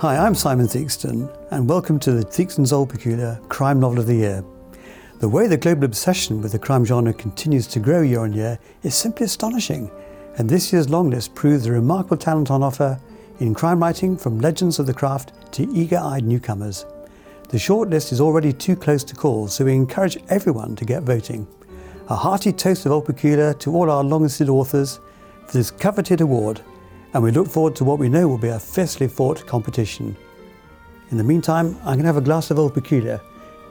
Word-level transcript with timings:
Hi, 0.00 0.18
I'm 0.18 0.34
Simon 0.34 0.66
Theakston, 0.66 1.34
and 1.52 1.66
welcome 1.66 1.98
to 2.00 2.12
the 2.12 2.22
Theakston's 2.22 2.70
Old 2.70 2.90
Peculier 2.90 3.40
Crime 3.48 3.80
Novel 3.80 4.00
of 4.00 4.06
the 4.06 4.16
Year. 4.16 4.44
The 5.20 5.28
way 5.28 5.46
the 5.46 5.56
global 5.56 5.84
obsession 5.84 6.42
with 6.42 6.52
the 6.52 6.58
crime 6.58 6.84
genre 6.84 7.14
continues 7.14 7.66
to 7.68 7.80
grow 7.80 8.02
year 8.02 8.20
on 8.20 8.34
year 8.34 8.58
is 8.82 8.94
simply 8.94 9.24
astonishing, 9.24 9.90
and 10.36 10.50
this 10.50 10.70
year's 10.70 10.90
longlist 10.90 11.34
proves 11.34 11.64
the 11.64 11.72
remarkable 11.72 12.18
talent 12.18 12.50
on 12.50 12.62
offer 12.62 13.00
in 13.40 13.54
crime 13.54 13.80
writing 13.80 14.18
from 14.18 14.38
legends 14.38 14.78
of 14.78 14.84
the 14.84 14.92
craft 14.92 15.32
to 15.52 15.66
eager 15.72 15.96
eyed 15.96 16.24
newcomers. 16.24 16.84
The 17.48 17.56
shortlist 17.56 18.12
is 18.12 18.20
already 18.20 18.52
too 18.52 18.76
close 18.76 19.02
to 19.04 19.14
call, 19.14 19.48
so 19.48 19.64
we 19.64 19.72
encourage 19.72 20.18
everyone 20.28 20.76
to 20.76 20.84
get 20.84 21.04
voting. 21.04 21.46
A 22.10 22.14
hearty 22.14 22.52
toast 22.52 22.84
of 22.84 22.92
Old 22.92 23.06
to 23.06 23.72
all 23.74 23.90
our 23.90 24.04
long 24.04 24.24
listed 24.24 24.50
authors 24.50 25.00
for 25.46 25.56
this 25.56 25.70
coveted 25.70 26.20
award, 26.20 26.60
and 27.16 27.22
we 27.22 27.30
look 27.30 27.48
forward 27.48 27.74
to 27.74 27.82
what 27.82 27.98
we 27.98 28.10
know 28.10 28.28
will 28.28 28.36
be 28.36 28.48
a 28.48 28.58
fiercely 28.58 29.08
fought 29.08 29.46
competition. 29.46 30.14
In 31.10 31.16
the 31.16 31.24
meantime, 31.24 31.74
I'm 31.78 31.94
going 31.94 32.00
to 32.00 32.04
have 32.04 32.18
a 32.18 32.20
glass 32.20 32.50
of 32.50 32.58
Old 32.58 32.74
Peculier 32.74 33.22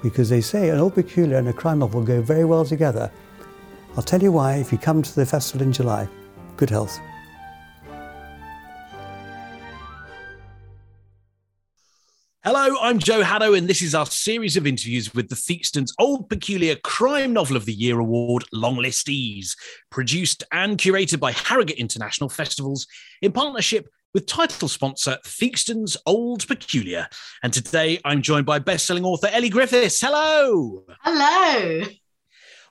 because 0.02 0.30
they 0.30 0.42
say 0.42 0.70
an 0.70 0.80
Old 0.80 0.96
Peculier 0.96 1.38
and 1.38 1.48
a 1.48 1.54
crime 1.54 1.78
novel 1.78 2.02
go 2.02 2.24
very 2.24 2.44
well 2.44 2.66
together. 2.66 3.12
I'll 3.96 4.02
tell 4.02 4.24
you 4.24 4.32
why 4.32 4.56
if 4.56 4.72
you 4.72 4.80
come 4.80 5.04
to 5.04 5.16
the 5.16 5.28
festival 5.28 5.64
in 5.64 5.72
July. 5.72 6.08
Good 6.58 6.72
health. 6.72 7.00
I'm 12.86 13.00
Joe 13.00 13.24
Haddow, 13.24 13.58
and 13.58 13.68
this 13.68 13.82
is 13.82 13.96
our 13.96 14.06
series 14.06 14.58
of 14.58 14.68
interviews 14.68 15.12
with 15.16 15.28
the 15.28 15.36
Theakston's 15.36 15.92
Old 15.98 16.30
Peculier 16.30 16.76
Crime 16.84 17.34
Novel 17.34 17.58
of 17.58 17.66
the 17.66 17.74
Year 17.74 18.00
Award 18.00 18.44
long 18.54 18.76
listees, 18.76 19.56
produced 19.90 20.44
and 20.52 20.78
curated 20.78 21.20
by 21.20 21.32
Harrogate 21.32 21.80
International 21.80 22.30
Festivals 22.30 22.86
in 23.24 23.32
partnership 23.32 23.90
with 24.14 24.28
title 24.28 24.68
sponsor 24.68 25.18
Theakston's 25.26 25.98
Old 26.06 26.48
Peculier. 26.48 27.08
And 27.42 27.52
today 27.52 28.00
I'm 28.06 28.22
joined 28.22 28.46
by 28.46 28.60
best-selling 28.60 29.04
author 29.04 29.30
Elly 29.32 29.50
Griffiths. 29.50 30.00
Hello. 30.00 30.84
Hello. 31.02 31.88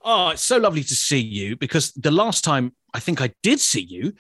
Oh, 0.05 0.29
it's 0.29 0.43
so 0.43 0.59
lovely 0.59 0.85
to 0.85 0.95
see 0.95 1.19
you 1.19 1.57
because 1.57 1.91
the 1.95 2.13
last 2.13 2.45
time 2.45 2.73
I 2.95 3.01
think 3.01 3.21
I 3.21 3.35
did 3.43 3.59
see 3.59 3.83
you 3.83 4.13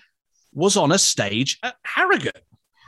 was 0.53 0.77
on 0.77 0.91
a 0.91 0.99
stage 0.99 1.61
at 1.63 1.77
Harrogate. 1.85 2.43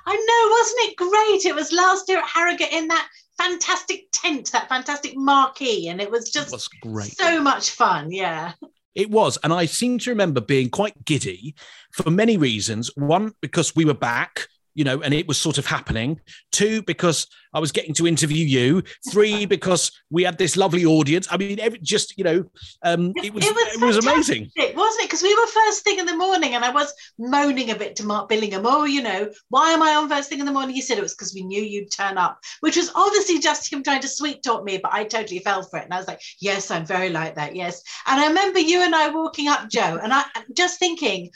I 0.06 0.14
know, 0.14 0.50
wasn't 0.58 0.90
it 0.90 0.96
great? 0.96 1.50
It 1.50 1.54
was 1.54 1.72
last 1.72 2.08
year 2.08 2.18
at 2.18 2.28
Harrogate 2.28 2.72
in 2.72 2.88
that 2.88 3.08
fantastic 3.36 4.06
tent, 4.12 4.52
that 4.52 4.68
fantastic 4.68 5.16
marquee, 5.16 5.88
and 5.88 6.00
it 6.00 6.10
was 6.10 6.30
just 6.30 6.48
It 6.48 6.52
was 6.52 6.68
great. 6.82 7.16
so 7.16 7.42
much 7.42 7.70
fun. 7.70 8.10
Yeah. 8.12 8.52
It 8.94 9.10
was. 9.10 9.36
And 9.44 9.52
I 9.52 9.66
seem 9.66 9.98
to 9.98 10.10
remember 10.10 10.40
being 10.40 10.70
quite 10.70 11.04
giddy 11.04 11.54
for 11.92 12.08
many 12.10 12.36
reasons. 12.38 12.90
One, 12.96 13.32
because 13.42 13.76
we 13.76 13.84
were 13.84 13.92
back, 13.94 14.48
you 14.76 14.84
know, 14.84 15.00
and 15.00 15.14
it 15.14 15.26
was 15.26 15.38
sort 15.38 15.56
of 15.56 15.66
happening. 15.66 16.20
Two, 16.52 16.82
because 16.82 17.26
I 17.54 17.58
was 17.58 17.72
getting 17.72 17.94
to 17.94 18.06
interview 18.06 18.44
you. 18.44 18.82
Three, 19.10 19.46
because 19.56 19.90
we 20.10 20.22
had 20.22 20.36
this 20.36 20.56
lovely 20.56 20.84
audience. 20.84 21.26
I 21.30 21.38
mean, 21.38 21.58
every, 21.58 21.78
just, 21.78 22.16
you 22.18 22.24
know, 22.24 22.44
um, 22.84 23.14
it, 23.16 23.32
was, 23.32 23.44
it 23.46 23.80
was, 23.80 23.96
amazing. 23.96 24.50
fantastic, 24.54 24.76
wasn't 24.76 25.04
it? 25.04 25.06
Because 25.06 25.22
we 25.22 25.34
were 25.34 25.46
first 25.46 25.82
thing 25.82 25.98
in 25.98 26.04
the 26.04 26.16
morning, 26.16 26.54
and 26.54 26.62
I 26.62 26.70
was 26.70 26.92
moaning 27.18 27.70
a 27.70 27.74
bit 27.74 27.96
to 27.96 28.04
Mark 28.04 28.28
Billingham. 28.28 28.62
Oh, 28.66 28.84
you 28.84 29.02
know, 29.02 29.30
why 29.48 29.70
am 29.70 29.82
I 29.82 29.94
on 29.94 30.10
first 30.10 30.28
thing 30.28 30.40
in 30.40 30.46
the 30.46 30.52
morning? 30.52 30.74
He 30.74 30.82
said 30.82 30.98
it 30.98 31.02
was 31.02 31.14
because 31.14 31.32
we 31.34 31.42
knew 31.42 31.62
you'd 31.62 31.90
turn 31.90 32.18
up, 32.18 32.38
which 32.60 32.76
was 32.76 32.92
obviously 32.94 33.38
just 33.38 33.72
him 33.72 33.82
trying 33.82 34.02
to 34.02 34.08
sweet 34.08 34.42
talk 34.42 34.62
me, 34.62 34.76
but 34.76 34.92
I 34.92 35.04
totally 35.04 35.38
fell 35.38 35.62
for 35.62 35.78
it. 35.78 35.84
And 35.84 35.94
I 35.94 35.96
was 35.96 36.08
like, 36.08 36.20
yes, 36.40 36.70
I'm 36.70 36.84
very 36.84 37.08
like 37.08 37.36
that. 37.36 37.56
Yes. 37.56 37.82
And 38.06 38.20
I 38.20 38.26
remember 38.28 38.58
you 38.58 38.82
and 38.82 38.94
I 38.94 39.08
walking 39.08 39.48
up, 39.48 39.70
Joe, 39.70 39.98
and 40.02 40.12
I 40.12 40.24
just 40.52 40.78
thinking, 40.78 41.30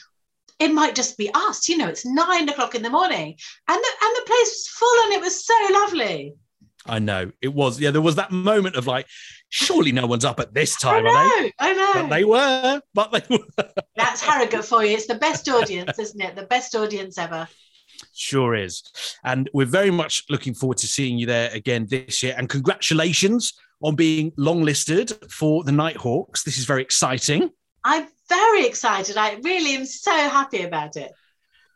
it 0.60 0.72
might 0.72 0.94
just 0.94 1.16
be 1.16 1.30
us, 1.32 1.68
you 1.68 1.78
know, 1.78 1.88
it's 1.88 2.04
nine 2.04 2.48
o'clock 2.48 2.74
in 2.74 2.82
the 2.82 2.90
morning. 2.90 3.34
And 3.68 3.82
the, 3.82 3.88
and 4.02 4.16
the 4.16 4.22
place 4.26 4.46
was 4.46 4.68
full 4.68 5.04
and 5.04 5.12
it 5.14 5.20
was 5.20 5.44
so 5.44 5.54
lovely. 5.72 6.34
I 6.86 6.98
know 6.98 7.30
it 7.42 7.52
was. 7.52 7.80
Yeah, 7.80 7.90
there 7.90 8.00
was 8.00 8.16
that 8.16 8.30
moment 8.30 8.76
of 8.76 8.86
like, 8.86 9.06
surely 9.48 9.90
no 9.90 10.06
one's 10.06 10.24
up 10.24 10.38
at 10.38 10.54
this 10.54 10.76
time, 10.76 11.06
I 11.06 11.08
are 11.08 11.12
know, 11.12 11.42
they? 11.42 11.52
I 11.58 11.72
know. 11.72 11.92
But 11.94 12.08
they 12.08 12.24
were. 12.24 12.82
But 12.94 13.12
they 13.12 13.36
were. 13.36 13.68
That's 13.96 14.20
Harrogate 14.20 14.64
for 14.64 14.84
you. 14.84 14.94
It's 14.94 15.06
the 15.06 15.16
best 15.16 15.48
audience, 15.48 15.98
isn't 15.98 16.20
it? 16.20 16.36
The 16.36 16.44
best 16.44 16.74
audience 16.74 17.18
ever. 17.18 17.48
Sure 18.14 18.54
is. 18.54 18.82
And 19.24 19.50
we're 19.52 19.66
very 19.66 19.90
much 19.90 20.24
looking 20.30 20.54
forward 20.54 20.78
to 20.78 20.86
seeing 20.86 21.18
you 21.18 21.26
there 21.26 21.50
again 21.52 21.86
this 21.88 22.22
year. 22.22 22.34
And 22.36 22.48
congratulations 22.48 23.54
on 23.82 23.94
being 23.94 24.30
longlisted 24.32 25.30
for 25.30 25.64
the 25.64 25.72
Nighthawks. 25.72 26.44
This 26.44 26.58
is 26.58 26.64
very 26.64 26.82
exciting. 26.82 27.50
I'm 27.84 28.08
very 28.30 28.64
excited. 28.64 29.16
I 29.16 29.34
really 29.42 29.74
am 29.74 29.84
so 29.84 30.12
happy 30.12 30.62
about 30.62 30.96
it. 30.96 31.12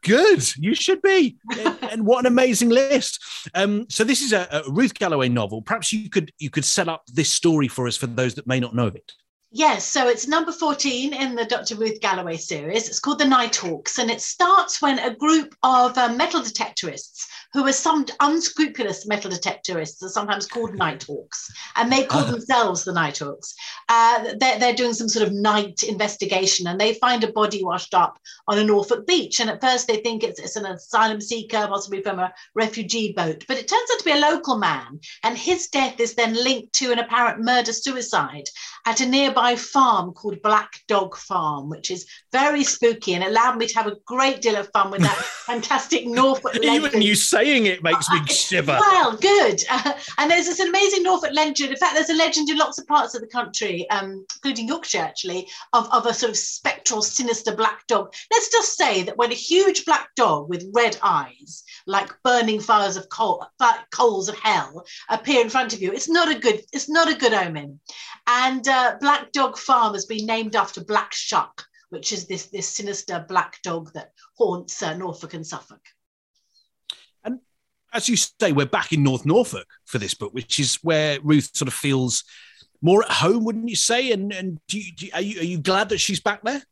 Good, 0.03 0.57
you 0.57 0.75
should 0.75 1.03
be. 1.03 1.37
and, 1.91 2.07
what 2.07 2.21
an 2.21 2.27
amazing 2.27 2.69
list! 2.69 3.23
Um, 3.55 3.87
so 3.89 4.05
this 4.05 4.21
is 4.23 4.33
a, 4.33 4.47
a 4.51 4.71
Ruth 4.71 4.95
Galloway 4.95 5.29
novel. 5.29 5.63
Perhaps 5.63 5.93
you 5.93 6.11
could 6.11 6.31
you 6.39 6.51
could 6.51 6.65
set 6.65 6.89
up 6.89 7.05
this 7.13 7.33
story 7.33 7.69
for 7.69 7.87
us 7.87 7.97
for 7.97 8.07
those 8.07 8.35
that 8.35 8.47
may 8.47 8.61
not 8.61 8.75
know 8.75 8.87
of 8.87 8.97
it. 8.97 9.13
Yes, 9.57 9.87
so 9.87 10.09
it's 10.09 10.27
number 10.27 10.51
14 10.51 11.15
in 11.15 11.37
the 11.37 11.45
Dr. 11.45 11.77
Ruth 11.77 12.01
Galloway 12.01 12.37
series. 12.37 12.89
It's 12.89 12.99
called 12.99 13.21
The 13.21 13.25
Nighthawks, 13.25 14.01
and 14.01 14.11
it 14.11 14.21
starts 14.21 14.83
when 14.83 14.99
a 14.99 15.15
group 15.15 15.55
of 15.63 15.97
uh, 15.97 16.09
metal 16.09 16.41
detectorists, 16.41 17.25
who 17.53 17.65
are 17.65 17.73
some 17.73 18.05
unscrupulous 18.19 19.07
metal 19.07 19.31
detectorists, 19.31 20.03
are 20.03 20.09
sometimes 20.09 20.49
called 20.49 20.75
Nighthawks, 20.75 21.49
and 21.77 21.93
they 21.93 22.05
call 22.05 22.25
themselves 22.33 22.83
the 22.83 22.93
Nighthawks. 22.93 23.55
Uh, 23.89 24.33
they're, 24.41 24.59
they're 24.59 24.75
doing 24.75 24.93
some 24.93 25.09
sort 25.09 25.25
of 25.25 25.33
night 25.33 25.85
investigation, 25.85 26.67
and 26.67 26.81
they 26.81 26.95
find 26.95 27.23
a 27.23 27.31
body 27.31 27.63
washed 27.63 27.95
up 27.95 28.19
on 28.49 28.59
a 28.59 28.65
Norfolk 28.65 29.07
beach. 29.07 29.39
And 29.39 29.49
at 29.49 29.61
first, 29.61 29.87
they 29.87 29.99
think 29.99 30.25
it's, 30.25 30.41
it's 30.41 30.57
an 30.57 30.67
asylum 30.67 31.21
seeker, 31.21 31.69
possibly 31.69 32.03
from 32.03 32.19
a 32.19 32.35
refugee 32.57 33.13
boat, 33.13 33.45
but 33.47 33.59
it 33.59 33.69
turns 33.69 33.89
out 33.93 33.99
to 34.01 34.05
be 34.05 34.19
a 34.19 34.33
local 34.33 34.59
man, 34.59 34.99
and 35.23 35.39
his 35.39 35.69
death 35.69 36.01
is 36.01 36.17
then 36.17 36.35
linked 36.35 36.73
to 36.73 36.91
an 36.91 36.99
apparent 36.99 37.45
murder 37.45 37.73
suicide 37.73 38.49
at 38.85 39.01
a 39.01 39.07
nearby 39.07 39.44
farm 39.55 40.13
called 40.13 40.41
Black 40.43 40.81
Dog 40.89 41.17
Farm, 41.17 41.69
which 41.69 41.91
is 41.91 42.07
very 42.33 42.65
spooky 42.65 43.15
and 43.15 43.23
allowed 43.23 43.57
me 43.59 43.67
to 43.67 43.75
have 43.77 43.87
a 43.87 43.97
great 44.07 44.41
deal 44.41 44.57
of 44.57 44.71
fun 44.73 44.91
with 44.91 45.03
that 45.03 45.17
fantastic 45.47 46.07
Norfolk 46.07 46.55
legend. 46.55 46.85
Even 46.85 47.03
you 47.03 47.15
saying 47.15 47.67
it 47.67 47.83
makes 47.83 48.09
me 48.11 48.25
shiver. 48.27 48.79
Well, 48.81 49.17
good. 49.17 49.63
Uh, 49.71 49.93
and 50.19 50.31
there's 50.31 50.47
this 50.47 50.61
amazing 50.61 51.03
Norfolk 51.03 51.33
legend. 51.33 51.71
In 51.71 51.77
fact, 51.77 51.95
there's 51.95 52.11
a 52.11 52.15
legend 52.15 52.49
in 52.49 52.57
lots 52.57 52.79
of 52.79 52.87
parts 52.87 53.15
of 53.15 53.21
the 53.21 53.27
country, 53.27 53.89
um, 53.91 54.25
including 54.37 54.69
Yorkshire, 54.69 54.99
actually, 54.99 55.49
of, 55.73 55.89
of 55.93 56.07
a 56.07 56.15
sort 56.15 56.31
of 56.31 56.37
spectral, 56.37 57.03
sinister 57.03 57.55
black 57.55 57.87
dog. 57.87 58.13
Let's 58.33 58.51
just 58.51 58.77
say 58.77 59.03
that 59.03 59.19
when 59.19 59.31
a 59.31 59.37
huge 59.37 59.85
black 59.85 60.09
dog 60.17 60.49
with 60.49 60.71
red 60.73 60.97
eyes, 61.03 61.65
like 61.87 62.11
burning 62.25 62.61
fires 62.61 62.97
of 62.97 63.09
coal, 63.11 63.47
coals 63.91 64.29
of 64.29 64.39
hell, 64.39 64.85
appear 65.11 65.43
in 65.43 65.51
front 65.51 65.75
of 65.75 65.83
you, 65.83 65.93
it's 65.93 66.09
not 66.09 66.31
a 66.31 66.39
good. 66.39 66.63
It's 66.73 66.89
not 66.89 67.11
a 67.11 67.17
good 67.17 67.35
omen. 67.35 67.81
And 68.27 68.67
uh, 68.67 68.97
Black 69.01 69.33
Dog 69.35 69.59
Farm 69.59 69.95
has 69.95 70.07
been 70.07 70.27
named 70.27 70.57
after 70.57 70.83
Black 70.83 71.13
Shuck, 71.13 71.67
which 71.91 72.13
is 72.13 72.27
this 72.27 72.47
this 72.47 72.69
sinister 72.69 73.25
black 73.29 73.61
dog 73.63 73.93
that 73.93 74.13
haunts 74.39 74.83
uh, 74.83 74.97
Norfolk 74.97 75.35
and 75.35 75.47
Suffolk. 75.47 75.83
And 77.25 77.41
as 77.93 78.09
you 78.09 78.17
say, 78.17 78.53
we're 78.53 78.67
back 78.67 78.93
in 78.93 79.03
North 79.03 79.27
Norfolk 79.27 79.67
for 79.85 79.99
this 79.99 80.15
book, 80.15 80.33
which 80.33 80.59
is 80.59 80.79
where 80.83 81.19
Ruth 81.23 81.51
sort 81.55 81.69
of 81.69 81.75
feels 81.75 82.25
more 82.81 83.03
at 83.03 83.11
home, 83.11 83.45
wouldn't 83.45 83.69
you 83.69 83.77
say? 83.77 84.13
And 84.13 84.33
and 84.33 84.61
do 84.69 84.79
you, 84.79 84.93
do 84.95 85.07
you, 85.07 85.13
are 85.15 85.21
you 85.21 85.41
are 85.41 85.45
you 85.45 85.59
glad 85.59 85.89
that 85.91 85.99
she's 85.99 86.21
back 86.21 86.43
there? 86.45 86.63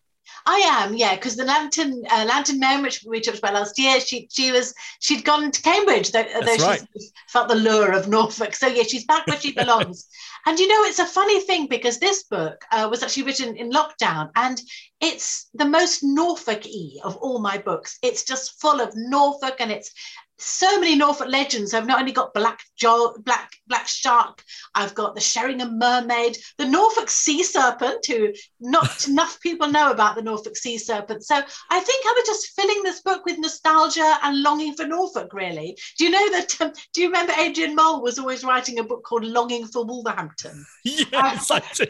I 0.47 0.59
am, 0.65 0.95
yeah, 0.95 1.15
because 1.15 1.37
the 1.37 1.45
Lantern 1.45 2.03
uh, 2.11 2.25
Lantern 2.29 2.59
Man, 2.59 2.83
which 2.83 3.05
we 3.07 3.21
talked 3.21 3.39
about 3.39 3.55
last 3.55 3.79
year, 3.79 4.01
she 4.01 4.29
she 4.31 4.51
was 4.51 4.75
she'd 5.01 5.25
gone 5.25 5.51
to 5.51 5.63
Cambridge, 5.63 6.11
though, 6.11 6.25
though 6.45 6.57
she 6.57 6.63
right. 6.63 6.83
felt 7.29 7.49
the 7.49 7.55
lure 7.55 7.93
of 7.93 8.09
Norfolk. 8.09 8.55
So 8.55 8.67
yeah, 8.67 8.83
she's 8.83 9.05
back 9.05 9.27
where 9.27 9.41
she 9.41 9.53
belongs. 9.53 10.07
and 10.47 10.59
you 10.59 10.69
know, 10.69 10.85
it's 10.85 10.99
a 10.99 11.07
funny 11.07 11.41
thing 11.41 11.67
because 11.69 11.99
this 11.99 12.25
book 12.25 12.65
uh, 12.73 12.89
was 12.91 13.03
actually 13.03 13.25
written 13.25 13.57
in 13.57 13.71
lockdown, 13.71 14.31
and 14.35 14.61
it's 15.01 15.49
the 15.55 15.65
most 15.65 16.03
Norfolk-y 16.03 17.01
of 17.05 17.17
all 17.17 17.41
my 17.41 17.59
books. 17.59 17.99
It's 18.03 18.25
just 18.25 18.61
full 18.61 18.81
of 18.81 18.93
Norfolk, 18.97 19.57
and 19.61 19.71
it's 19.71 19.93
so 20.39 20.81
many 20.81 20.97
Norfolk 20.97 21.29
legends. 21.29 21.75
I've 21.75 21.87
not 21.87 22.01
only 22.01 22.13
got 22.13 22.35
Black 22.35 22.61
Joe, 22.77 23.15
Black 23.25 23.51
Black 23.67 23.87
Shuck, 23.87 24.43
I've 24.75 24.95
got 24.95 25.15
the 25.15 25.21
Sheringham 25.21 25.79
Mermaid, 25.79 26.37
the 26.59 26.67
Norfolk 26.67 27.11
Sea 27.11 27.43
Serpent, 27.43 28.05
who 28.07 28.33
not 28.61 29.07
enough 29.09 29.41
people 29.41 29.69
know 29.69 29.91
about 29.91 30.17
the 30.17 30.23
Norfolk 30.23 30.57
Sea 30.57 30.79
Serpent. 30.79 31.25
So 31.25 31.37
I 31.37 31.81
think 31.81 32.05
I 32.07 32.15
was 32.17 32.27
just 32.27 32.61
filling 32.61 32.83
this 32.83 33.03
book 33.03 33.25
with 33.25 33.39
nostalgia 33.39 34.19
and 34.23 34.43
longing 34.43 34.75
for 34.75 34.87
Norfolk. 34.87 35.33
Really, 35.33 35.77
do 35.99 36.05
you 36.05 36.11
know 36.11 36.31
that? 36.33 36.61
Um, 36.61 36.73
do 36.93 37.01
you 37.01 37.09
remember 37.09 37.33
Adrian 37.39 37.75
Mole 37.75 38.03
was 38.03 38.19
always 38.19 38.45
writing 38.45 38.79
a 38.79 38.85
book 38.85 39.05
called 39.05 39.25
Longing 39.25 39.67
for 39.67 39.85
Wolverhampton? 39.85 40.65
Yes, 40.85 41.51
I 41.51 41.61
do. 41.75 41.87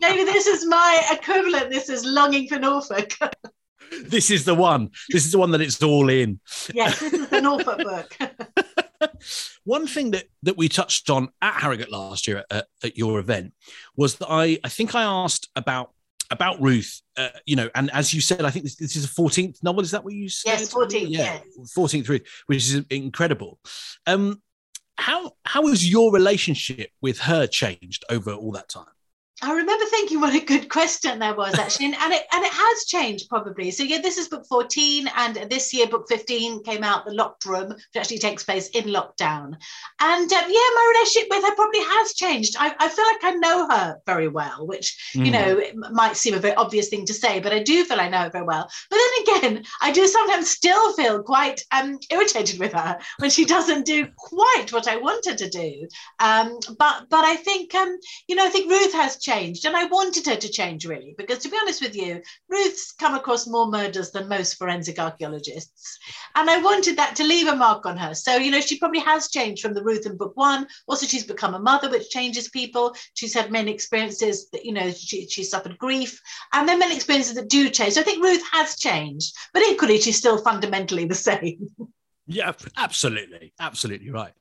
Maybe 0.00 0.24
this 0.24 0.46
is 0.46 0.66
my 0.66 1.02
equivalent. 1.10 1.70
This 1.70 1.88
is 1.88 2.04
Longing 2.04 2.48
for 2.48 2.58
Norfolk. 2.58 3.12
This 4.04 4.30
is 4.30 4.44
the 4.44 4.54
one. 4.54 4.90
This 5.10 5.24
is 5.24 5.32
the 5.32 5.38
one 5.38 5.50
that 5.52 5.60
it's 5.60 5.82
all 5.82 6.08
in. 6.08 6.40
yes, 6.72 7.00
this 7.00 7.12
is 7.12 7.28
the 7.28 7.40
Norfolk 7.40 7.78
book. 7.78 8.16
One 9.64 9.86
thing 9.86 10.12
that 10.12 10.26
that 10.44 10.56
we 10.56 10.68
touched 10.68 11.10
on 11.10 11.28
at 11.40 11.60
Harrogate 11.60 11.90
last 11.90 12.26
year 12.28 12.44
at, 12.50 12.66
at 12.84 12.96
your 12.96 13.18
event 13.18 13.52
was 13.96 14.16
that 14.16 14.28
I 14.30 14.58
I 14.64 14.68
think 14.68 14.94
I 14.94 15.02
asked 15.02 15.48
about 15.56 15.90
about 16.30 16.60
Ruth, 16.62 17.02
uh, 17.16 17.28
you 17.46 17.56
know, 17.56 17.68
and 17.74 17.90
as 17.90 18.14
you 18.14 18.20
said, 18.20 18.44
I 18.44 18.50
think 18.50 18.64
this, 18.64 18.76
this 18.76 18.96
is 18.96 19.04
a 19.04 19.08
14th 19.08 19.62
novel. 19.62 19.82
Is 19.82 19.90
that 19.90 20.02
what 20.02 20.14
you 20.14 20.30
said? 20.30 20.60
Yes, 20.60 20.72
14th. 20.72 21.10
Yeah, 21.10 21.40
yes. 21.58 21.74
14th 21.76 22.08
Ruth, 22.08 22.22
which 22.46 22.58
is 22.58 22.84
incredible. 22.90 23.58
Um, 24.06 24.40
how 24.96 25.32
how 25.44 25.66
has 25.66 25.88
your 25.88 26.12
relationship 26.12 26.90
with 27.00 27.18
her 27.20 27.46
changed 27.46 28.04
over 28.08 28.32
all 28.32 28.52
that 28.52 28.68
time? 28.68 28.86
I 29.44 29.52
remember 29.52 29.84
thinking 29.86 30.20
what 30.20 30.36
a 30.36 30.40
good 30.40 30.68
question 30.68 31.18
there 31.18 31.34
was 31.34 31.58
actually, 31.58 31.86
and, 31.86 31.96
and, 31.96 32.12
it 32.12 32.22
and 32.32 32.44
it 32.44 32.52
has 32.52 32.84
changed 32.84 33.28
probably. 33.28 33.72
So 33.72 33.82
yeah, 33.82 34.00
this 34.00 34.16
is 34.16 34.28
book 34.28 34.46
fourteen, 34.48 35.08
and 35.16 35.34
this 35.50 35.74
year 35.74 35.88
book 35.88 36.06
fifteen 36.08 36.62
came 36.62 36.84
out, 36.84 37.04
the 37.04 37.12
Locked 37.12 37.44
Room, 37.44 37.70
which 37.70 37.96
actually 37.96 38.18
takes 38.18 38.44
place 38.44 38.68
in 38.68 38.84
lockdown. 38.84 39.56
And 39.98 40.32
um, 40.32 40.44
yeah, 40.48 40.68
my 40.74 40.92
relationship 40.94 41.28
with 41.28 41.44
her 41.44 41.54
probably 41.56 41.80
has 41.80 42.14
changed. 42.14 42.54
I, 42.56 42.72
I 42.78 42.88
feel 42.88 43.04
like 43.04 43.24
I 43.24 43.34
know 43.34 43.68
her 43.68 44.00
very 44.06 44.28
well, 44.28 44.64
which 44.64 45.12
mm. 45.16 45.26
you 45.26 45.32
know 45.32 45.60
might 45.90 46.16
seem 46.16 46.34
a 46.34 46.38
very 46.38 46.54
obvious 46.54 46.88
thing 46.88 47.04
to 47.06 47.14
say, 47.14 47.40
but 47.40 47.52
I 47.52 47.64
do 47.64 47.84
feel 47.84 48.00
I 48.00 48.08
know 48.08 48.18
her 48.18 48.30
very 48.30 48.44
well. 48.44 48.70
But 48.90 48.98
then 48.98 49.40
again, 49.40 49.64
I 49.80 49.90
do 49.90 50.06
sometimes 50.06 50.50
still 50.50 50.92
feel 50.92 51.20
quite 51.20 51.64
um, 51.72 51.98
irritated 52.10 52.60
with 52.60 52.74
her 52.74 52.96
when 53.18 53.30
she 53.30 53.44
doesn't 53.44 53.86
do 53.86 54.06
quite 54.16 54.72
what 54.72 54.86
I 54.86 54.98
want 54.98 55.26
her 55.26 55.34
to 55.34 55.48
do. 55.48 55.88
Um, 56.20 56.60
but 56.78 57.06
but 57.10 57.24
I 57.24 57.34
think 57.34 57.74
um, 57.74 57.98
you 58.28 58.36
know 58.36 58.46
I 58.46 58.48
think 58.48 58.70
Ruth 58.70 58.92
has 58.92 59.16
changed 59.16 59.31
changed. 59.32 59.64
And 59.64 59.76
I 59.76 59.84
wanted 59.86 60.26
her 60.26 60.36
to 60.36 60.48
change, 60.48 60.86
really, 60.86 61.14
because 61.16 61.38
to 61.38 61.48
be 61.48 61.58
honest 61.60 61.82
with 61.82 61.96
you, 61.96 62.22
Ruth's 62.48 62.92
come 62.92 63.14
across 63.14 63.46
more 63.46 63.70
murders 63.70 64.10
than 64.10 64.28
most 64.28 64.54
forensic 64.54 64.98
archaeologists. 64.98 65.98
And 66.34 66.48
I 66.50 66.58
wanted 66.58 66.96
that 66.96 67.16
to 67.16 67.24
leave 67.24 67.48
a 67.48 67.56
mark 67.56 67.86
on 67.86 67.96
her. 67.96 68.14
So, 68.14 68.36
you 68.36 68.50
know, 68.50 68.60
she 68.60 68.78
probably 68.78 69.00
has 69.00 69.30
changed 69.30 69.62
from 69.62 69.74
the 69.74 69.82
Ruth 69.82 70.06
in 70.06 70.16
book 70.16 70.32
one. 70.34 70.66
Also, 70.86 71.06
she's 71.06 71.24
become 71.24 71.54
a 71.54 71.58
mother, 71.58 71.90
which 71.90 72.10
changes 72.10 72.48
people. 72.48 72.94
She's 73.14 73.34
had 73.34 73.50
many 73.50 73.72
experiences 73.72 74.48
that, 74.50 74.64
you 74.64 74.72
know, 74.72 74.90
she, 74.90 75.28
she 75.28 75.44
suffered 75.44 75.78
grief. 75.78 76.20
And 76.52 76.68
there 76.68 76.74
then 76.74 76.80
many 76.80 76.96
experiences 76.96 77.34
that 77.34 77.48
do 77.48 77.70
change. 77.70 77.94
So 77.94 78.00
I 78.00 78.04
think 78.04 78.22
Ruth 78.22 78.42
has 78.52 78.76
changed, 78.76 79.34
but 79.52 79.62
equally, 79.62 79.98
she's 79.98 80.18
still 80.18 80.42
fundamentally 80.42 81.04
the 81.04 81.14
same. 81.30 81.68
Yeah, 82.26 82.52
absolutely, 82.76 83.52
absolutely 83.58 84.10
right. 84.10 84.32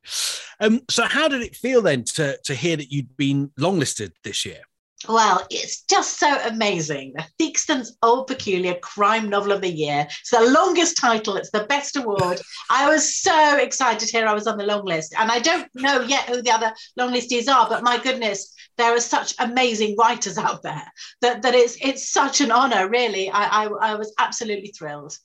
Um, 0.59 0.81
so, 0.89 1.03
how 1.05 1.27
did 1.27 1.41
it 1.41 1.55
feel 1.55 1.81
then 1.81 2.03
to 2.15 2.37
to 2.45 2.53
hear 2.53 2.77
that 2.77 2.91
you'd 2.91 3.17
been 3.17 3.49
longlisted 3.59 4.11
this 4.23 4.45
year? 4.45 4.61
Well, 5.07 5.45
it's 5.49 5.83
just 5.83 6.19
so 6.19 6.37
amazing. 6.47 7.13
The 7.15 7.25
Theakston's 7.37 7.97
Old 8.03 8.27
Peculier 8.27 8.75
Crime 8.75 9.29
Novel 9.29 9.53
of 9.53 9.61
the 9.61 9.71
Year. 9.71 10.07
It's 10.07 10.31
the 10.31 10.51
longest 10.51 10.97
title, 10.97 11.37
it's 11.37 11.51
the 11.51 11.65
best 11.65 11.95
award. 11.95 12.39
I 12.69 12.89
was 12.89 13.15
so 13.15 13.57
excited 13.57 14.09
here 14.09 14.27
I 14.27 14.33
was 14.33 14.47
on 14.47 14.57
the 14.57 14.65
long 14.65 14.85
list. 14.85 15.13
And 15.17 15.31
I 15.31 15.39
don't 15.39 15.67
know 15.75 16.01
yet 16.01 16.29
who 16.29 16.41
the 16.41 16.51
other 16.51 16.73
long 16.97 17.11
listees 17.11 17.47
are, 17.47 17.67
but 17.67 17.83
my 17.83 17.97
goodness, 17.97 18.53
there 18.77 18.95
are 18.95 18.99
such 18.99 19.33
amazing 19.39 19.95
writers 19.97 20.37
out 20.37 20.63
there 20.63 20.83
that, 21.21 21.41
that 21.41 21.53
it's 21.53 21.77
it's 21.81 22.11
such 22.11 22.41
an 22.41 22.51
honor, 22.51 22.89
really. 22.89 23.29
I, 23.29 23.65
I, 23.65 23.91
I 23.91 23.95
was 23.95 24.13
absolutely 24.19 24.73
thrilled. 24.77 25.17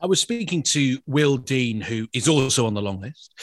I 0.00 0.06
was 0.06 0.20
speaking 0.20 0.62
to 0.64 0.98
Will 1.06 1.36
Dean, 1.36 1.80
who 1.80 2.06
is 2.12 2.28
also 2.28 2.66
on 2.66 2.74
the 2.74 2.82
long 2.82 3.00
list. 3.00 3.34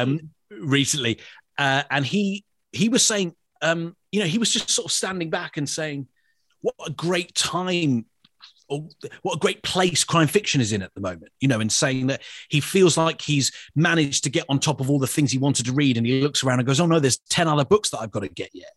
Um, 0.00 0.30
recently. 0.50 1.18
Uh, 1.58 1.82
and 1.90 2.04
he 2.04 2.44
he 2.72 2.88
was 2.88 3.04
saying 3.04 3.34
um, 3.62 3.96
you 4.14 4.20
know, 4.20 4.26
he 4.26 4.38
was 4.38 4.52
just 4.52 4.70
sort 4.70 4.84
of 4.86 4.92
standing 4.92 5.28
back 5.28 5.56
and 5.56 5.68
saying, 5.68 6.06
"What 6.60 6.76
a 6.86 6.90
great 6.90 7.34
time." 7.34 8.06
Or 8.66 8.88
what 9.20 9.36
a 9.36 9.38
great 9.38 9.62
place 9.62 10.04
crime 10.04 10.26
fiction 10.26 10.62
is 10.62 10.72
in 10.72 10.80
at 10.80 10.94
the 10.94 11.00
moment, 11.02 11.32
you 11.38 11.48
know, 11.48 11.60
and 11.60 11.70
saying 11.70 12.06
that 12.06 12.22
he 12.48 12.60
feels 12.60 12.96
like 12.96 13.20
he's 13.20 13.52
managed 13.76 14.24
to 14.24 14.30
get 14.30 14.46
on 14.48 14.58
top 14.58 14.80
of 14.80 14.88
all 14.88 14.98
the 14.98 15.06
things 15.06 15.30
he 15.30 15.36
wanted 15.36 15.66
to 15.66 15.72
read. 15.74 15.98
And 15.98 16.06
he 16.06 16.22
looks 16.22 16.42
around 16.42 16.60
and 16.60 16.66
goes, 16.66 16.80
Oh 16.80 16.86
no, 16.86 16.98
there's 16.98 17.18
10 17.28 17.46
other 17.46 17.66
books 17.66 17.90
that 17.90 17.98
I've 17.98 18.10
got 18.10 18.20
to 18.20 18.28
get 18.28 18.48
yet. 18.54 18.72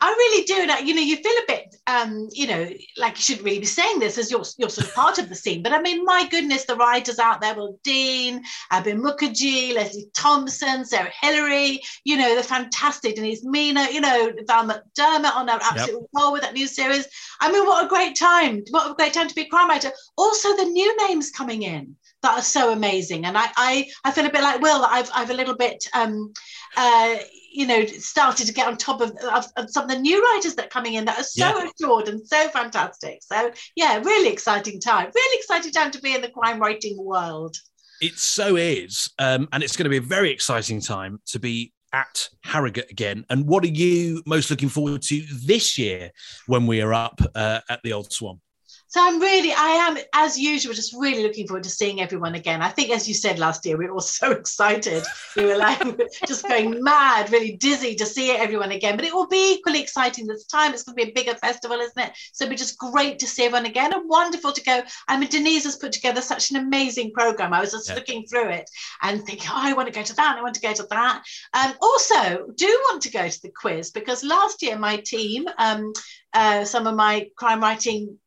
I 0.00 0.08
really 0.08 0.44
do. 0.44 0.66
That 0.66 0.86
you 0.86 0.94
know, 0.94 1.00
you 1.00 1.16
feel 1.16 1.32
a 1.32 1.46
bit, 1.46 1.76
um, 1.86 2.28
you 2.32 2.46
know, 2.46 2.68
like 2.96 3.16
you 3.16 3.22
shouldn't 3.22 3.44
really 3.44 3.58
be 3.58 3.66
saying 3.66 3.98
this 3.98 4.18
as 4.18 4.30
you're 4.30 4.44
you're 4.58 4.68
sort 4.68 4.88
of 4.88 4.94
part 4.94 5.18
of 5.18 5.28
the 5.28 5.34
scene. 5.34 5.62
But 5.62 5.72
I 5.72 5.80
mean, 5.80 6.04
my 6.04 6.26
goodness, 6.28 6.64
the 6.64 6.76
writers 6.76 7.18
out 7.18 7.40
there, 7.40 7.54
Will 7.54 7.78
Dean, 7.84 8.42
Abir 8.72 8.98
Mukherjee, 8.98 9.74
Lesley 9.74 10.08
Thomson, 10.14 10.84
Sarah 10.84 11.12
Hilary, 11.20 11.80
you 12.04 12.16
know, 12.16 12.34
they're 12.34 12.42
fantastic. 12.42 13.16
Denise 13.16 13.44
Mina, 13.44 13.86
you 13.90 14.00
know, 14.00 14.32
Val 14.46 14.66
McDermid 14.66 15.34
on 15.34 15.48
our 15.48 15.60
absolute 15.62 16.00
yep. 16.00 16.10
roll 16.14 16.32
with 16.32 16.42
that 16.42 16.54
new 16.54 16.66
series. 16.66 17.06
I 17.40 17.52
mean, 17.52 17.64
what 17.64 17.84
a 17.84 17.88
great 17.88 18.16
time! 18.16 18.64
What 18.70 18.90
a 18.90 18.94
great 18.94 19.12
time 19.12 19.28
to 19.28 19.34
be 19.34 19.42
a 19.42 19.48
crime 19.48 19.68
writer. 19.68 19.92
Also, 20.16 20.56
the 20.56 20.64
new 20.64 21.08
names 21.08 21.30
coming 21.30 21.62
in 21.62 21.96
that 22.22 22.38
are 22.38 22.42
so 22.42 22.72
amazing. 22.72 23.24
And 23.24 23.36
I 23.38 23.46
I, 23.56 23.88
I 24.04 24.10
feel 24.10 24.26
a 24.26 24.30
bit 24.30 24.42
like 24.42 24.60
Will 24.60 24.80
that 24.80 24.90
I've 24.90 25.10
I've 25.14 25.30
a 25.30 25.34
little 25.34 25.56
bit 25.56 25.86
um 25.94 26.32
uh 26.76 27.16
you 27.56 27.66
know 27.66 27.84
started 27.86 28.46
to 28.46 28.52
get 28.52 28.68
on 28.68 28.76
top 28.76 29.00
of, 29.00 29.10
of, 29.32 29.46
of, 29.56 29.70
some 29.70 29.84
of 29.84 29.90
the 29.90 29.98
new 29.98 30.22
writers 30.22 30.54
that 30.54 30.66
are 30.66 30.68
coming 30.68 30.94
in 30.94 31.04
that 31.04 31.18
are 31.18 31.24
so 31.24 31.46
yeah. 31.46 31.68
assured 31.68 32.08
and 32.08 32.26
so 32.26 32.48
fantastic 32.48 33.18
so 33.22 33.50
yeah 33.74 33.98
really 33.98 34.28
exciting 34.28 34.80
time 34.80 35.10
really 35.14 35.38
exciting 35.38 35.72
time 35.72 35.90
to 35.90 36.00
be 36.00 36.14
in 36.14 36.20
the 36.20 36.30
crime 36.30 36.60
writing 36.60 36.96
world 36.98 37.56
it 38.00 38.14
so 38.18 38.56
is 38.56 39.10
um, 39.18 39.48
and 39.52 39.62
it's 39.62 39.76
going 39.76 39.84
to 39.84 39.90
be 39.90 39.96
a 39.96 40.00
very 40.00 40.30
exciting 40.30 40.80
time 40.80 41.18
to 41.26 41.38
be 41.38 41.72
at 41.92 42.28
Harrogate 42.42 42.90
again. 42.90 43.24
And 43.30 43.46
what 43.46 43.64
are 43.64 43.68
you 43.68 44.22
most 44.26 44.50
looking 44.50 44.68
forward 44.68 45.00
to 45.02 45.24
this 45.46 45.78
year 45.78 46.10
when 46.46 46.66
we 46.66 46.82
are 46.82 46.92
up 46.92 47.20
uh, 47.34 47.60
at 47.70 47.80
the 47.84 47.94
Old 47.94 48.12
Swan? 48.12 48.40
So 48.88 49.00
I'm 49.02 49.20
really, 49.20 49.52
I 49.52 49.88
am, 49.88 49.98
as 50.14 50.38
usual, 50.38 50.72
just 50.72 50.94
really 50.94 51.22
looking 51.24 51.46
forward 51.46 51.64
to 51.64 51.70
seeing 51.70 52.00
everyone 52.00 52.36
again. 52.36 52.62
I 52.62 52.68
think, 52.68 52.90
as 52.90 53.08
you 53.08 53.14
said 53.14 53.38
last 53.38 53.66
year, 53.66 53.76
we 53.76 53.86
were 53.86 53.94
all 53.94 54.00
so 54.00 54.30
excited. 54.30 55.02
We 55.36 55.44
were 55.44 55.56
like 55.56 55.80
just 56.26 56.46
going 56.46 56.82
mad, 56.82 57.30
really 57.32 57.56
dizzy 57.56 57.96
to 57.96 58.06
see 58.06 58.30
everyone 58.30 58.70
again. 58.70 58.96
But 58.96 59.04
it 59.04 59.14
will 59.14 59.26
be 59.26 59.54
equally 59.54 59.82
exciting 59.82 60.26
this 60.26 60.46
time. 60.46 60.72
It's 60.72 60.84
going 60.84 60.96
to 60.96 61.04
be 61.04 61.10
a 61.10 61.14
bigger 61.14 61.34
festival, 61.34 61.78
isn't 61.78 61.98
it? 61.98 62.12
So 62.32 62.44
it'll 62.44 62.52
be 62.52 62.56
just 62.56 62.78
great 62.78 63.18
to 63.18 63.26
see 63.26 63.44
everyone 63.44 63.66
again 63.66 63.92
and 63.92 64.08
wonderful 64.08 64.52
to 64.52 64.62
go. 64.62 64.82
I 65.08 65.18
mean, 65.18 65.30
Denise 65.30 65.64
has 65.64 65.76
put 65.76 65.92
together 65.92 66.20
such 66.20 66.50
an 66.50 66.56
amazing 66.56 67.12
program. 67.12 67.52
I 67.52 67.60
was 67.60 67.72
just 67.72 67.88
yeah. 67.88 67.96
looking 67.96 68.24
through 68.26 68.50
it 68.50 68.70
and 69.02 69.24
thinking, 69.24 69.50
oh, 69.50 69.56
I 69.56 69.72
want 69.72 69.88
to 69.88 69.94
go 69.94 70.02
to 70.02 70.16
that. 70.16 70.36
I 70.38 70.42
want 70.42 70.54
to 70.54 70.60
go 70.60 70.72
to 70.72 70.86
that. 70.90 71.22
Um, 71.54 71.74
also, 71.82 72.46
do 72.54 72.66
want 72.84 73.02
to 73.02 73.10
go 73.10 73.28
to 73.28 73.42
the 73.42 73.50
quiz 73.50 73.90
because 73.90 74.22
last 74.22 74.62
year 74.62 74.78
my 74.78 74.98
team, 74.98 75.46
um, 75.58 75.92
uh, 76.32 76.64
some 76.64 76.86
of 76.86 76.94
my 76.94 77.28
crime 77.36 77.60
writing 77.60 78.18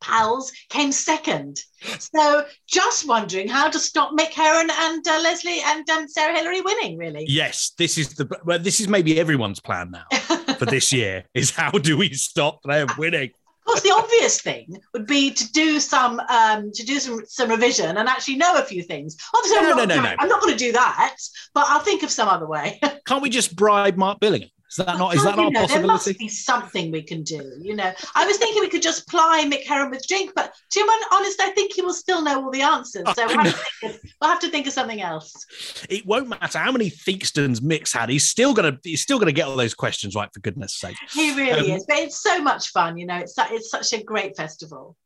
pals 0.00 0.52
came 0.68 0.92
second. 0.92 1.60
So 1.98 2.44
just 2.66 3.06
wondering 3.06 3.48
how 3.48 3.68
to 3.68 3.78
stop 3.78 4.12
Mick 4.12 4.32
Herron 4.32 4.70
and 4.70 5.06
uh, 5.06 5.20
Lesley 5.22 5.60
and 5.64 5.88
um, 5.90 6.08
Sarah 6.08 6.36
Hilary 6.36 6.60
winning, 6.60 6.96
really. 6.96 7.24
Yes, 7.28 7.72
this 7.78 7.98
is 7.98 8.14
the 8.14 8.28
well, 8.44 8.58
this 8.58 8.80
is 8.80 8.88
maybe 8.88 9.18
everyone's 9.18 9.60
plan 9.60 9.90
now 9.90 10.04
for 10.58 10.66
this 10.66 10.92
year 10.92 11.24
is 11.34 11.50
how 11.50 11.70
do 11.70 11.96
we 11.96 12.12
stop 12.14 12.62
them 12.62 12.88
winning? 12.98 13.30
Of 13.66 13.72
course, 13.72 13.82
the 13.82 13.94
obvious 13.94 14.40
thing 14.40 14.78
would 14.92 15.06
be 15.06 15.32
to 15.32 15.52
do 15.52 15.80
some 15.80 16.20
um, 16.20 16.70
to 16.72 16.84
do 16.84 17.00
some 17.00 17.24
some 17.26 17.50
revision 17.50 17.96
and 17.96 18.08
actually 18.08 18.36
know 18.36 18.56
a 18.56 18.62
few 18.62 18.82
things. 18.82 19.16
Obviously, 19.34 19.56
no, 19.56 19.70
I'm, 19.70 19.76
not, 19.76 19.88
no, 19.88 19.96
no, 19.96 20.02
no. 20.02 20.14
I'm 20.18 20.28
not 20.28 20.40
going 20.40 20.56
to 20.56 20.64
do 20.64 20.72
that, 20.72 21.16
but 21.52 21.66
I'll 21.68 21.80
think 21.80 22.02
of 22.04 22.10
some 22.10 22.28
other 22.28 22.46
way. 22.46 22.80
Can't 23.06 23.22
we 23.22 23.28
just 23.28 23.56
bribe 23.56 23.96
Mark 23.96 24.20
Billingham? 24.20 24.50
Is 24.70 24.76
that 24.76 24.98
not? 24.98 25.14
Is 25.14 25.22
that 25.22 25.36
not 25.36 25.52
a 25.52 25.52
possibility? 25.52 25.78
There 25.78 25.86
must 25.86 26.18
be 26.18 26.28
something 26.28 26.90
we 26.90 27.02
can 27.02 27.22
do. 27.22 27.52
You 27.60 27.76
know, 27.76 27.92
I 28.14 28.26
was 28.26 28.36
thinking 28.36 28.60
we 28.60 28.68
could 28.68 28.82
just 28.82 29.06
ply 29.08 29.44
Mick 29.48 29.64
Herron 29.64 29.90
with 29.90 30.06
drink, 30.08 30.32
but 30.34 30.52
to 30.72 30.80
be 30.80 30.90
honest, 31.12 31.40
I 31.40 31.50
think 31.50 31.74
he 31.74 31.82
will 31.82 31.92
still 31.92 32.22
know 32.22 32.44
all 32.44 32.50
the 32.50 32.62
answers. 32.62 33.04
So 33.14 33.26
we'll 33.26 33.38
have, 33.38 33.46
of, 33.84 34.00
we'll 34.20 34.30
have, 34.30 34.40
to 34.40 34.50
think 34.50 34.66
of 34.66 34.72
something 34.72 35.00
else. 35.00 35.86
It 35.88 36.04
won't 36.04 36.28
matter 36.28 36.58
how 36.58 36.72
many 36.72 36.90
Theakstons 36.90 37.62
Mick's 37.62 37.92
had. 37.92 38.08
He's 38.08 38.28
still 38.28 38.54
gonna 38.54 38.78
he's 38.82 39.02
still 39.02 39.20
gonna 39.20 39.32
get 39.32 39.46
all 39.46 39.56
those 39.56 39.74
questions 39.74 40.16
right. 40.16 40.28
For 40.34 40.40
goodness' 40.40 40.76
sake, 40.76 40.96
he 41.12 41.34
really 41.36 41.70
um, 41.70 41.76
is. 41.76 41.86
But 41.86 41.98
it's 41.98 42.20
so 42.20 42.42
much 42.42 42.70
fun. 42.70 42.98
You 42.98 43.06
know, 43.06 43.18
it's 43.18 43.34
it's 43.38 43.70
such 43.70 43.92
a 43.92 44.02
great 44.02 44.36
festival. 44.36 44.96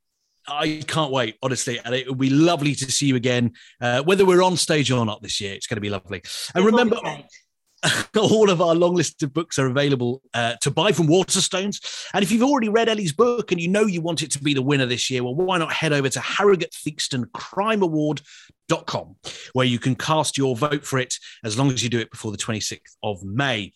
I 0.49 0.83
can't 0.87 1.13
wait, 1.13 1.37
honestly, 1.43 1.79
and 1.85 1.95
it 1.95 2.09
will 2.09 2.15
be 2.15 2.31
lovely 2.31 2.75
to 2.75 2.91
see 2.91 3.07
you 3.07 3.17
again, 3.17 3.53
uh, 3.81 4.03
whether 4.03 4.25
we're 4.25 4.43
on 4.43 4.57
stage 4.57 4.91
or 4.91 5.05
not 5.05 5.23
this 5.23 5.41
year. 5.41 5.53
It's 5.53 5.67
going 5.67 5.77
to 5.77 5.83
be 5.83 5.91
lovely. 5.91 6.23
And 6.55 6.65
it 6.65 6.67
remember, 6.67 6.97
all 8.17 8.51
of 8.51 8.61
our 8.61 8.75
long 8.75 8.95
list 8.95 9.23
of 9.23 9.33
books 9.33 9.59
are 9.59 9.67
available 9.67 10.23
uh, 10.35 10.55
to 10.61 10.71
buy 10.71 10.93
from 10.93 11.07
Waterstones. 11.09 12.07
And 12.13 12.23
if 12.23 12.31
you've 12.31 12.43
already 12.43 12.69
read 12.69 12.89
Elly's 12.89 13.13
book 13.13 13.53
and 13.53 13.61
you 13.61 13.69
know 13.69 13.87
you 13.87 14.01
want 14.01 14.23
it 14.23 14.31
to 14.33 14.43
be 14.43 14.55
the 14.55 14.63
winner 14.63 14.87
this 14.87 15.11
year, 15.11 15.23
well, 15.23 15.35
why 15.35 15.59
not 15.59 15.73
head 15.73 15.93
over 15.93 16.09
to 16.09 16.21
Harrogate 16.21 16.73
Theakston 16.73 17.33
Crime 17.33 17.83
Award.com, 17.83 19.17
where 19.53 19.67
you 19.67 19.79
can 19.79 19.95
cast 19.95 20.37
your 20.37 20.57
vote 20.57 20.85
for 20.85 20.99
it 20.99 21.15
as 21.45 21.59
long 21.59 21.71
as 21.71 21.83
you 21.83 21.89
do 21.89 21.99
it 21.99 22.11
before 22.11 22.33
the 22.33 22.39
26th 22.39 22.97
of 23.03 23.23
May. 23.25 23.73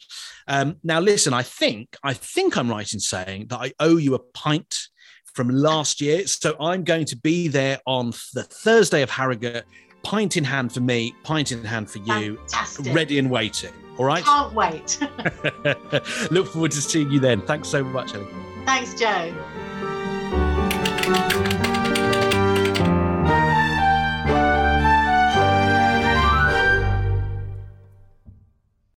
Um, 0.47 0.77
now, 0.83 1.01
listen, 1.01 1.33
I 1.33 1.43
think 1.43 1.97
I 2.03 2.13
think 2.13 2.57
I'm 2.57 2.71
right 2.71 2.93
in 2.93 3.01
saying 3.01 3.47
that 3.49 3.59
I 3.59 3.73
owe 3.81 3.97
you 3.97 4.15
a 4.15 4.19
pint 4.19 4.77
from 5.35 5.49
last 5.49 6.01
year. 6.01 6.27
So 6.27 6.55
I'm 6.61 6.85
going 6.85 7.07
to 7.07 7.17
be 7.17 7.49
there 7.49 7.81
on 7.87 8.13
the 8.35 8.45
Thursday 8.45 9.03
of 9.03 9.11
Harrogate, 9.11 9.65
pint 10.03 10.37
in 10.37 10.45
hand 10.45 10.73
for 10.73 10.81
me, 10.81 11.15
pint 11.25 11.51
in 11.53 11.65
hand 11.65 11.91
for 11.91 11.99
you, 11.99 12.37
Fantastic. 12.37 12.95
ready 12.95 13.19
and 13.19 13.31
waiting. 13.31 13.73
All 13.99 14.05
right. 14.05 14.25
Can't 14.25 14.53
wait. 14.53 14.99
Look 16.31 16.49
forward 16.49 16.73
to 16.73 16.83
seeing 16.83 17.11
you 17.11 17.21
then. 17.21 17.41
Thanks 17.43 17.69
so 17.69 17.85
much, 17.85 18.15
Elly. 18.15 18.27
Thanks, 18.65 18.95
Joe. 18.95 19.33